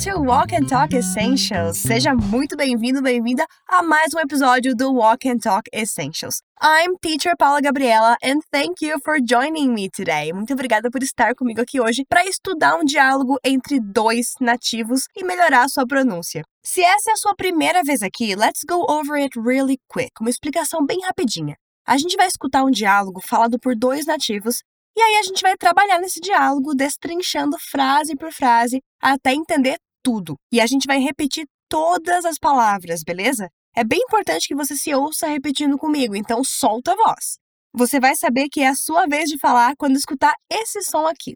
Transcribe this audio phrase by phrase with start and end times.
[0.00, 1.76] to Walk and Talk Essentials.
[1.76, 6.40] Seja muito bem-vindo, bem-vinda a mais um episódio do Walk and Talk Essentials.
[6.58, 10.32] I'm teacher Paula Gabriela and thank you for joining me today.
[10.32, 15.22] Muito obrigada por estar comigo aqui hoje para estudar um diálogo entre dois nativos e
[15.22, 16.44] melhorar a sua pronúncia.
[16.64, 20.12] Se essa é a sua primeira vez aqui, let's go over it really quick.
[20.18, 21.56] Uma explicação bem rapidinha.
[21.86, 24.62] A gente vai escutar um diálogo falado por dois nativos
[24.96, 30.36] e aí a gente vai trabalhar nesse diálogo, destrinchando frase por frase, até entender tudo.
[30.52, 33.48] E a gente vai repetir todas as palavras, beleza?
[33.74, 37.38] É bem importante que você se ouça repetindo comigo, então solta a voz.
[37.72, 41.34] Você vai saber que é a sua vez de falar quando escutar esse som aqui.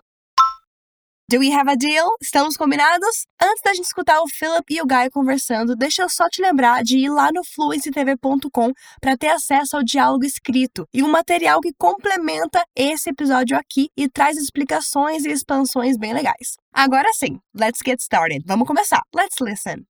[1.35, 2.15] Do we have a deal?
[2.23, 3.27] Estamos combinados?
[3.43, 6.85] Antes da gente escutar o Philip e o Guy conversando, deixa eu só te lembrar
[6.85, 11.73] de ir lá no fluencytv.com para ter acesso ao diálogo escrito e um material que
[11.77, 16.57] complementa esse episódio aqui e traz explicações e expansões bem legais.
[16.73, 18.45] Agora sim, let's get started.
[18.47, 19.03] Vamos começar.
[19.13, 19.85] Let's listen.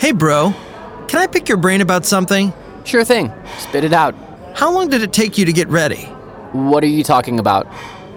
[0.00, 0.52] Hey, bro.
[1.06, 2.52] Can I pick your brain about something?
[2.84, 3.30] Sure thing.
[3.60, 4.16] Spit it out.
[4.56, 6.06] How long did it take you to get ready?
[6.52, 7.68] What are you talking about?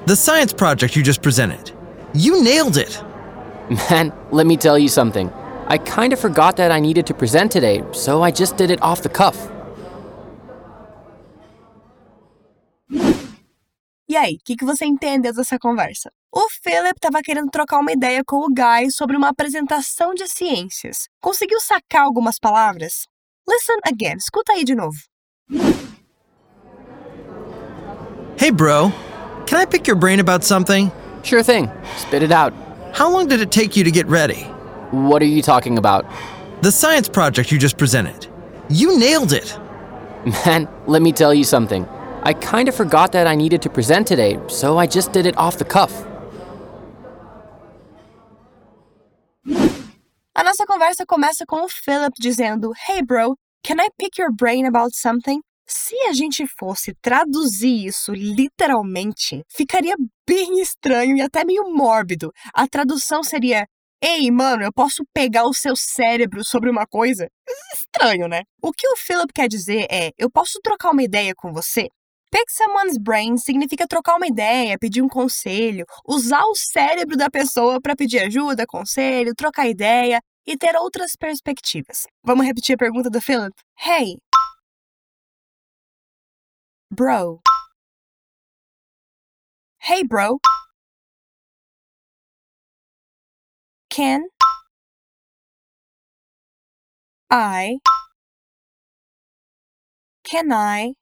[0.05, 1.71] The science project you just presented.
[2.13, 3.01] You nailed it.
[3.89, 5.31] Man, let me tell you something.
[5.67, 8.81] I kind of forgot that I needed to present today, so I just did it
[8.81, 9.49] off the cuff.
[14.09, 16.11] E aí, o que, que você entendeu dessa conversa?
[16.31, 21.07] O Philip estava querendo trocar uma ideia com o Guy sobre uma apresentação de ciências.
[21.21, 23.07] Conseguiu sacar algumas palavras?
[23.47, 24.97] Listen again, escuta aí de novo.
[28.37, 28.91] Hey, bro.
[29.53, 30.91] Can I pick your brain about something?
[31.21, 31.69] Sure thing.
[31.97, 32.55] Spit it out.
[32.91, 34.45] How long did it take you to get ready?
[34.89, 36.07] What are you talking about?
[36.63, 38.25] The science project you just presented.
[38.67, 39.55] You nailed it.
[40.43, 41.87] Man, let me tell you something.
[42.23, 45.37] I kind of forgot that I needed to present today, so I just did it
[45.37, 46.03] off the cuff.
[50.35, 54.65] A nossa conversa começa com o Philip dizendo: Hey, bro, can I pick your brain
[54.65, 55.41] about something?
[55.67, 59.95] Se a gente fosse traduzir isso literalmente, ficaria
[60.27, 62.31] bem estranho e até meio mórbido.
[62.53, 63.65] A tradução seria:
[64.01, 67.27] Ei, mano, eu posso pegar o seu cérebro sobre uma coisa?
[67.73, 68.43] Estranho, né?
[68.61, 71.87] O que o Philip quer dizer é: eu posso trocar uma ideia com você?
[72.29, 77.79] Pick someone's brain significa trocar uma ideia, pedir um conselho, usar o cérebro da pessoa
[77.79, 82.07] para pedir ajuda, conselho, trocar ideia e ter outras perspectivas.
[82.25, 83.53] Vamos repetir a pergunta do Philip?
[83.79, 84.17] Hey,
[86.93, 87.41] bro.
[89.79, 90.39] Hey, bro.
[93.89, 94.23] Can
[97.29, 97.79] I
[100.23, 100.93] can I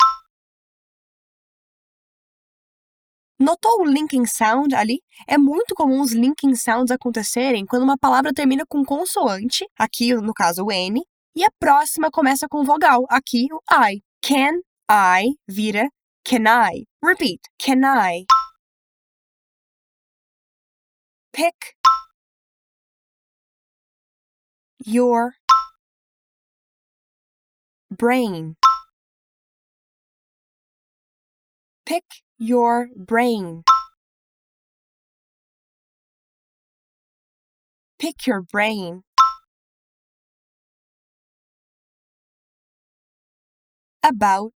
[3.40, 5.00] Notou o linking sound ali?
[5.28, 10.34] É muito comum os linking sounds acontecerem quando uma palavra termina com consoante, aqui no
[10.34, 11.02] caso o N,
[11.36, 13.60] e a próxima começa com vogal, aqui o
[13.90, 14.02] I.
[14.22, 14.60] Can
[14.94, 15.90] I vira
[16.26, 16.84] can I.
[17.02, 17.48] Repeat.
[17.58, 18.26] Can I
[21.32, 21.78] pick
[24.84, 25.36] your
[27.90, 28.58] brain?
[31.86, 32.04] Pick
[32.38, 33.64] your brain.
[37.98, 39.04] Pick your brain.
[44.04, 44.52] About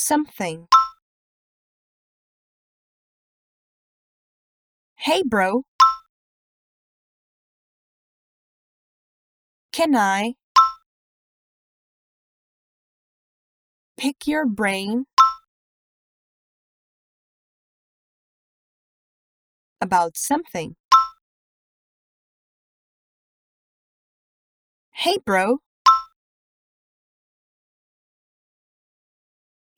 [0.00, 0.66] something.
[4.96, 5.62] Hey, bro.
[9.72, 10.34] Can I
[13.96, 15.04] pick your brain
[19.80, 20.76] about something?
[24.92, 25.58] Hey, bro.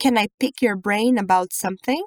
[0.03, 2.03] Can I pick your brain about something?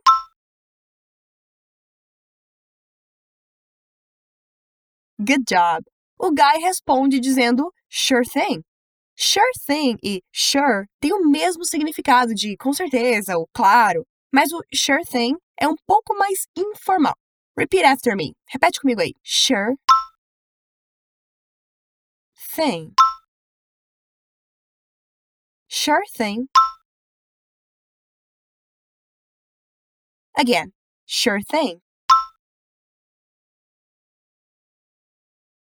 [5.23, 5.83] Good job!
[6.19, 8.63] O Guy responde dizendo sure thing.
[9.15, 14.61] Sure thing e sure têm o mesmo significado de com certeza ou claro, mas o
[14.73, 17.15] sure thing é um pouco mais informal.
[17.57, 18.33] Repeat after me.
[18.49, 19.13] Repete comigo aí.
[19.23, 19.77] Sure
[22.53, 22.93] thing.
[25.69, 26.49] Sure thing.
[30.37, 30.71] Again,
[31.05, 31.79] sure thing.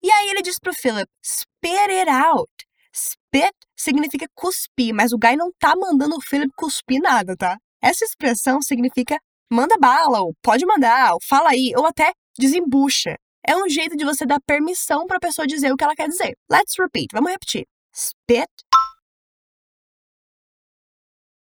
[0.01, 2.49] E aí ele diz pro Philip, spit it out.
[2.93, 7.57] Spit significa cuspir, mas o Guy não tá mandando o Philip cuspir nada, tá?
[7.81, 9.17] Essa expressão significa
[9.51, 13.17] manda bala, ou pode mandar, ou fala aí, ou até desembucha.
[13.45, 16.07] É um jeito de você dar permissão para a pessoa dizer o que ela quer
[16.07, 16.37] dizer.
[16.51, 17.07] Let's repeat.
[17.13, 17.65] Vamos repetir.
[17.93, 18.49] Spit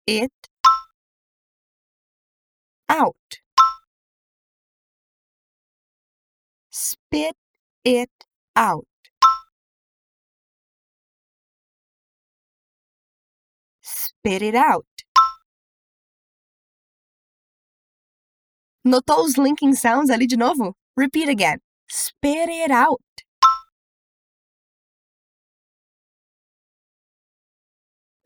[0.08, 0.32] it
[2.88, 3.16] out.
[6.70, 7.36] Spit
[7.84, 8.10] it
[8.56, 8.86] out.
[13.82, 14.86] Spit it out.
[18.84, 20.74] Notou os linking sounds ali de novo?
[20.96, 21.58] Repeat again.
[21.90, 23.02] Spit it out.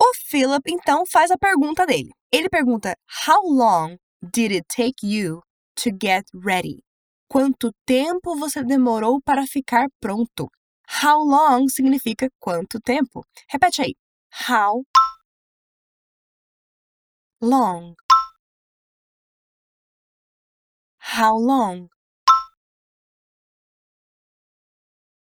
[0.00, 2.10] O Philip então faz a pergunta dele.
[2.32, 5.42] Ele pergunta: How long did it take you
[5.76, 6.82] to get ready?
[7.28, 10.48] Quanto tempo você demorou para ficar pronto?
[11.02, 13.24] How long significa quanto tempo.
[13.48, 13.94] Repete aí.
[14.48, 14.84] How
[17.40, 17.94] long?
[20.98, 21.88] How long?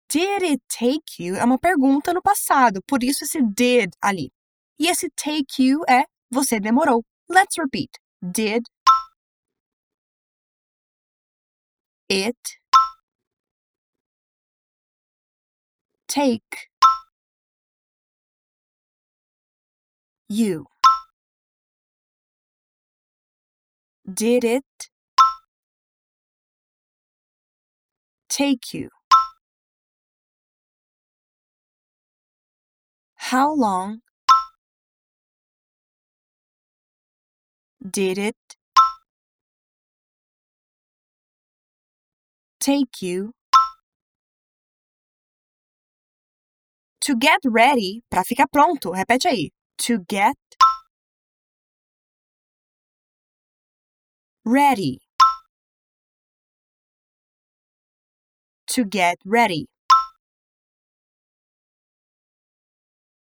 [0.10, 4.32] Did it take you é uma pergunta no passado, por isso esse did ali.
[4.80, 7.04] E esse take you é você demorou.
[7.30, 7.90] Let's repeat.
[8.22, 8.64] Did
[12.10, 12.58] it
[16.08, 16.70] take
[20.30, 20.68] you?
[24.12, 24.90] Did it
[28.30, 28.90] take you?
[33.16, 34.02] How long
[37.90, 38.36] did it
[42.64, 43.34] take you
[47.02, 48.92] to get ready para ficar pronto?
[48.94, 49.52] Repete aí.
[49.78, 50.38] To get
[54.46, 55.00] ready.
[58.68, 59.68] To get ready.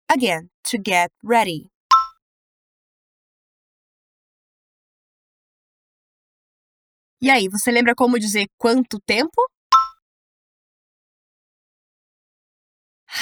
[0.09, 1.69] Again, to get ready.
[7.21, 9.41] E aí, você lembra como dizer quanto tempo?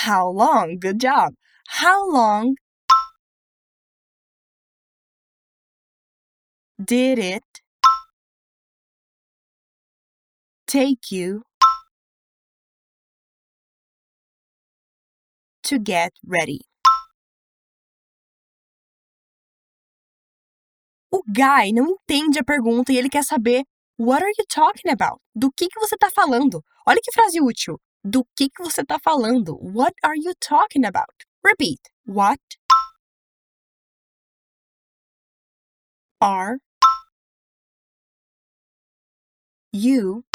[0.06, 0.78] How long?
[0.80, 1.34] Good job.
[1.82, 2.56] How long
[6.78, 7.44] did it
[10.68, 11.44] take you
[15.64, 16.60] to get ready?
[21.12, 23.64] O Guy não entende a pergunta e ele quer saber
[23.98, 25.22] What are you talking about?
[25.34, 26.62] Do que, que você está falando?
[26.86, 27.80] Olha que frase útil.
[28.04, 29.58] Do que, que você está falando?
[29.62, 31.14] What are you talking about?
[31.44, 31.80] Repeat.
[32.06, 32.40] What
[36.22, 36.58] are
[39.72, 40.26] you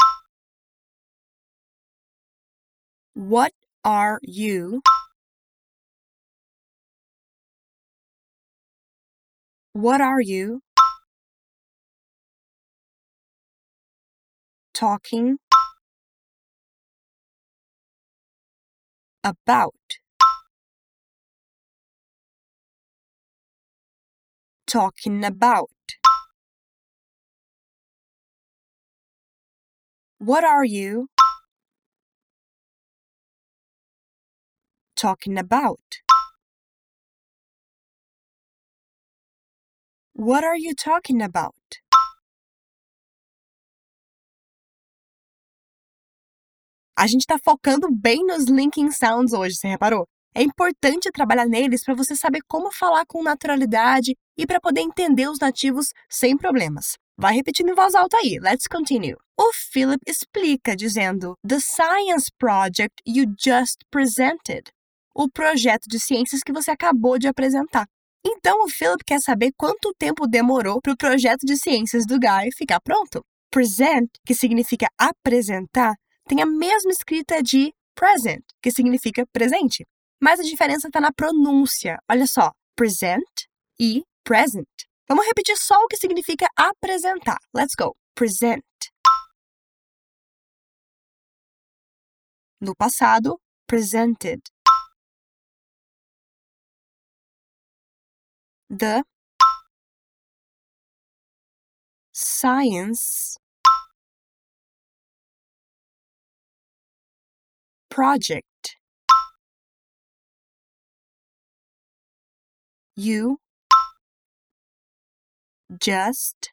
[3.13, 3.53] What
[3.83, 4.81] are you
[9.73, 10.61] What are you
[14.81, 15.37] talking
[19.23, 19.75] about.
[24.65, 25.69] Talking about.
[30.17, 31.09] What are you?
[34.95, 36.01] Talking about.
[40.13, 41.81] What are you talking about
[47.01, 50.07] A gente está focando bem nos linking sounds hoje, você reparou?
[50.35, 55.27] É importante trabalhar neles para você saber como falar com naturalidade e para poder entender
[55.27, 56.99] os nativos sem problemas.
[57.17, 58.37] Vai repetindo em voz alta aí.
[58.39, 59.15] Let's continue.
[59.35, 64.69] O Philip explica dizendo: The science project you just presented.
[65.15, 67.87] O projeto de ciências que você acabou de apresentar.
[68.23, 72.51] Então o Philip quer saber quanto tempo demorou para o projeto de ciências do Guy
[72.55, 73.21] ficar pronto.
[73.51, 75.95] Present, que significa apresentar,
[76.31, 79.85] tem a mesma escrita de present, que significa presente.
[80.17, 81.97] Mas a diferença está na pronúncia.
[82.09, 83.27] Olha só, present
[83.77, 84.69] e present.
[85.09, 87.37] Vamos repetir só o que significa apresentar.
[87.53, 87.97] Let's go.
[88.15, 88.63] Present.
[92.61, 94.39] No passado, presented.
[98.69, 99.03] The
[102.13, 103.40] science
[107.91, 108.77] project
[112.95, 113.37] you
[115.79, 116.51] just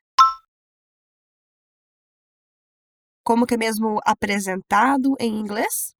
[3.28, 5.94] Como que é mesmo apresentado em inglês?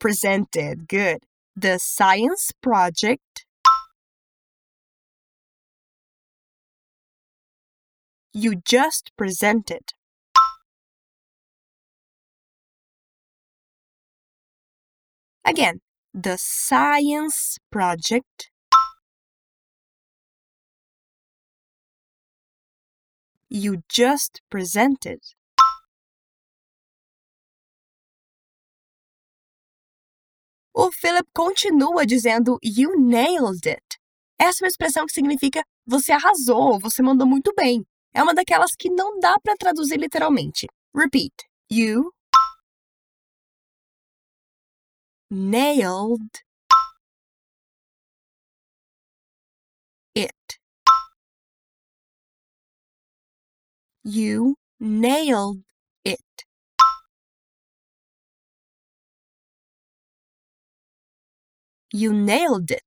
[0.00, 0.86] Presented.
[0.88, 1.20] Good.
[1.54, 3.46] The science project
[8.32, 9.94] you just presented.
[15.44, 15.80] Again,
[16.12, 18.50] the science project
[23.48, 25.20] you just presented.
[30.72, 33.98] O Philip continua dizendo You nailed it.
[34.38, 37.84] Essa é uma expressão que significa você arrasou, você mandou muito bem.
[38.14, 40.66] É uma daquelas que não dá para traduzir literalmente.
[40.94, 41.34] Repeat.
[41.70, 42.12] You
[45.30, 46.42] nailed
[50.14, 50.58] it.
[54.02, 55.62] You nailed
[56.04, 56.44] it.
[61.92, 62.82] You nailed it.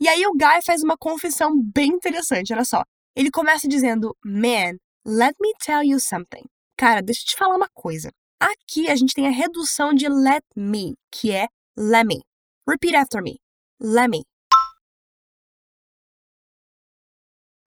[0.00, 2.82] E aí o Guy faz uma confissão bem interessante, olha só.
[3.16, 6.44] Ele começa dizendo: Man, let me tell you something.
[6.76, 8.10] Cara, deixa eu te falar uma coisa.
[8.40, 12.20] Aqui a gente tem a redução de let me, que é let me.
[12.68, 13.38] Repeat after me.
[13.80, 14.24] Let me.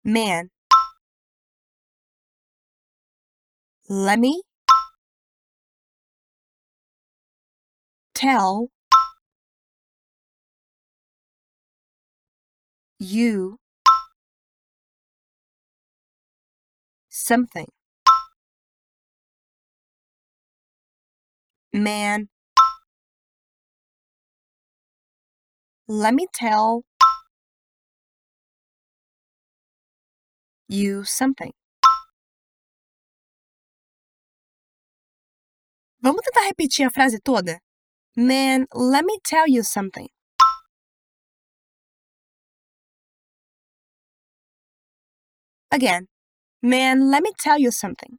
[0.03, 0.49] Man.
[3.89, 4.41] Let me
[8.13, 8.69] tell
[12.99, 13.57] you
[17.09, 17.76] something.
[21.73, 22.29] Man,
[25.87, 26.83] let me tell
[30.67, 31.51] you something.
[36.01, 37.59] Vamos tentar repetir a frase toda?
[38.15, 40.07] Man, let me tell you something.
[45.71, 46.07] Again.
[46.61, 48.17] Man, let me tell you something.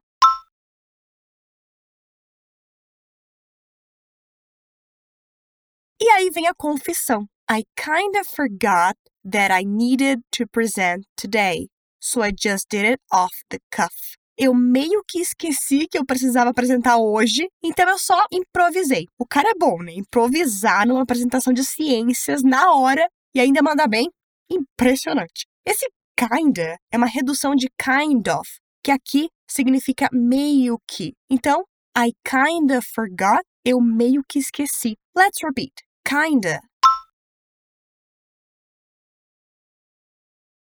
[6.00, 7.26] E aí vem a confissão.
[7.50, 8.94] I kinda forgot
[9.28, 11.68] that I needed to present today,
[12.00, 13.94] so I just did it off the cuff.
[14.36, 19.06] Eu meio que esqueci que eu precisava apresentar hoje, então eu só improvisei.
[19.18, 19.94] O cara é bom, né?
[19.94, 24.08] Improvisar numa apresentação de ciências na hora e ainda mandar bem.
[24.48, 25.46] Impressionante.
[25.66, 28.48] Esse kinda é uma redução de kind of,
[28.84, 31.12] que aqui significa meio que.
[31.28, 31.64] Então,
[31.96, 34.96] I kinda forgot, eu meio que esqueci.
[35.16, 35.87] Let's repeat.
[36.08, 36.62] Kinda.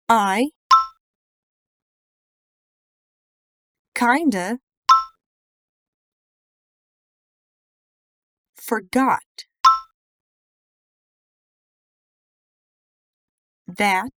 [0.10, 0.50] I.
[3.94, 4.58] Kinda.
[8.56, 9.46] Forgot.
[13.68, 14.10] That.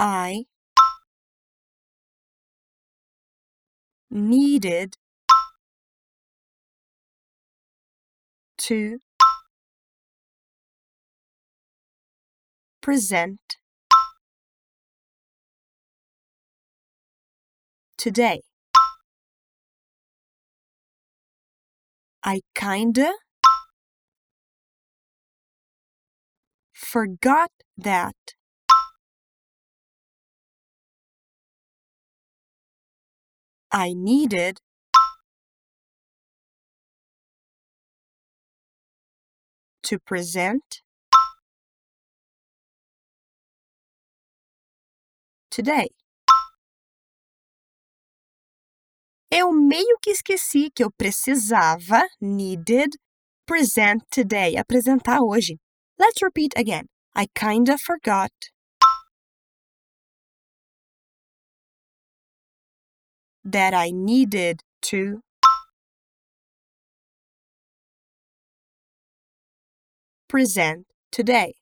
[0.00, 0.46] I.
[4.10, 4.96] Needed
[8.58, 8.98] to
[12.80, 13.56] present
[17.96, 18.40] today.
[22.22, 23.12] I kinda
[26.72, 28.16] forgot that
[33.70, 34.60] I needed
[39.88, 40.82] to present
[45.50, 45.88] today.
[49.30, 52.90] Eu meio que esqueci que eu precisava, needed,
[53.46, 55.58] present today, apresentar hoje.
[55.98, 56.86] Let's repeat again.
[57.14, 58.30] I kinda forgot
[63.44, 65.20] that I needed to
[70.28, 71.54] present today.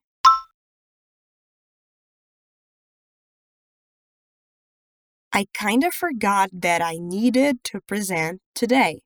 [5.33, 9.03] I kinda forgot that I needed to present today.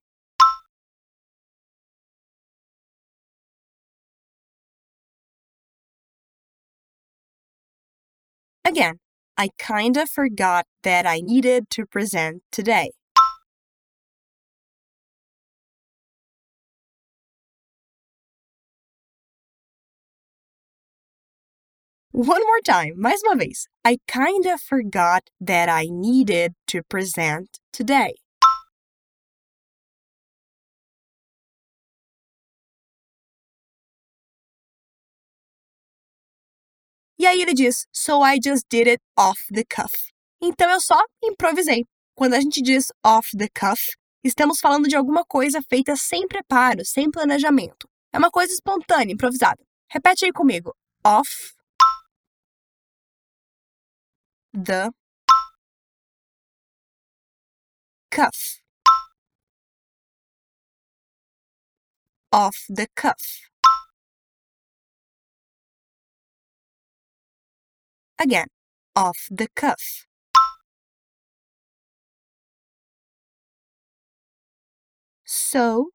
[8.65, 9.01] Again,
[9.37, 12.93] I kinda forgot that I needed to present today.
[22.23, 23.67] One more time, mais uma vez.
[23.83, 28.13] I kinda forgot that I needed to present today.
[37.19, 40.13] E aí ele diz, so I just did it off the cuff.
[40.43, 41.87] Então eu só improvisei.
[42.15, 46.85] Quando a gente diz off the cuff, estamos falando de alguma coisa feita sem preparo,
[46.85, 47.89] sem planejamento.
[48.13, 49.65] É uma coisa espontânea, improvisada.
[49.91, 50.77] Repete aí comigo.
[51.03, 51.59] Off
[54.53, 54.93] the
[58.11, 58.61] cuff.
[62.33, 63.51] Off the cuff.
[68.19, 68.47] Again,
[68.95, 70.07] off the cuff.
[75.25, 75.91] So,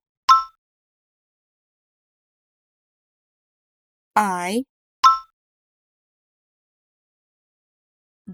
[4.16, 4.64] I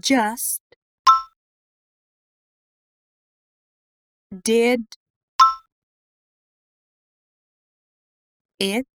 [0.00, 0.60] just
[4.42, 4.86] did
[8.58, 8.86] it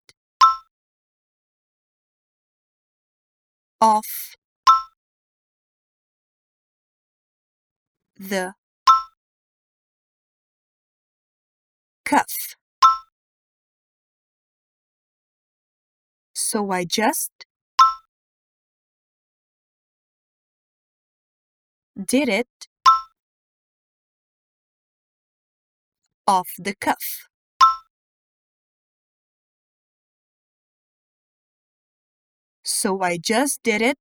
[3.80, 4.36] off
[8.18, 8.54] the
[12.04, 12.56] cuff.
[16.34, 17.32] So I just
[22.04, 22.68] did it
[26.26, 27.28] off the cuff.
[32.64, 33.96] So I just did it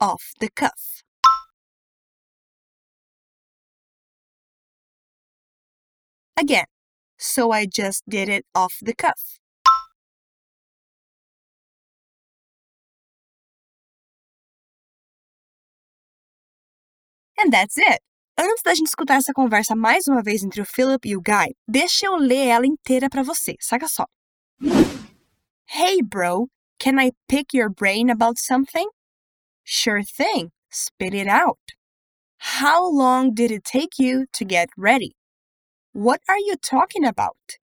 [0.00, 1.02] off the cuff.
[6.36, 6.66] Again,
[7.18, 9.41] so I just did it off the cuff.
[17.38, 18.00] And that's it.
[18.38, 21.54] Antes da gente escutar essa conversa mais uma vez entre o Philip e o Guy,
[21.68, 24.06] deixa eu ler ela inteira para você, saca só.
[25.66, 28.88] Hey bro, can I pick your brain about something?
[29.64, 31.58] Sure thing, spit it out.
[32.60, 35.14] How long did it take you to get ready?
[35.92, 37.58] What are you talking about?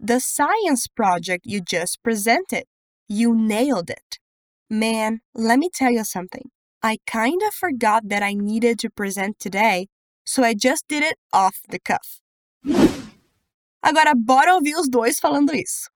[0.00, 2.64] The science project you just presented.
[3.08, 4.18] You nailed it.
[4.68, 6.50] Man, let me tell you something.
[6.82, 9.88] I kind of forgot that I needed to present today,
[10.24, 12.20] so I just did it off the cuff.
[13.82, 15.88] Agora bora ouvir os dois falando isso.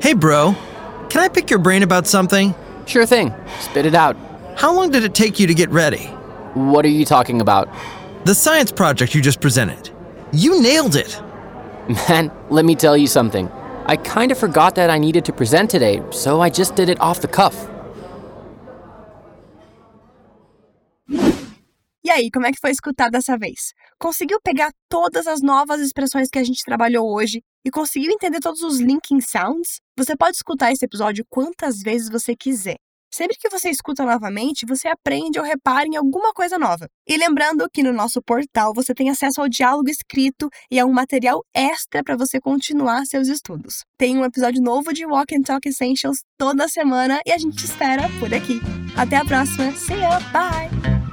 [0.00, 0.54] Hey, bro.
[1.08, 2.54] Can I pick your brain about something?
[2.86, 3.32] Sure thing.
[3.60, 4.16] Spit it out.
[4.56, 6.04] How long did it take you to get ready?
[6.54, 7.68] What are you talking about?
[8.24, 9.90] The science project you just presented.
[10.32, 11.20] You nailed it.
[12.08, 13.48] Man, let me tell you something.
[13.90, 17.00] I kind of forgot that I needed to present today, so I just did it
[17.00, 17.56] off the cuff.
[22.04, 23.72] E aí, como é que foi escutar dessa vez?
[23.98, 28.62] Conseguiu pegar todas as novas expressões que a gente trabalhou hoje e conseguiu entender todos
[28.62, 29.80] os linking sounds?
[29.96, 32.76] Você pode escutar esse episódio quantas vezes você quiser.
[33.10, 36.88] Sempre que você escuta novamente, você aprende ou repara em alguma coisa nova.
[37.06, 40.92] E lembrando que no nosso portal você tem acesso ao diálogo escrito e a um
[40.92, 43.84] material extra para você continuar seus estudos.
[43.96, 47.64] Tem um episódio novo de Walk and Talk Essentials toda semana e a gente te
[47.64, 48.60] espera por aqui.
[48.96, 49.72] Até a próxima.
[49.72, 50.18] See ya.
[50.32, 51.07] Bye.